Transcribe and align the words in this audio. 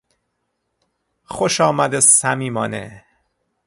خوشآمد 1.23 1.99
صمیمانه 1.99 3.03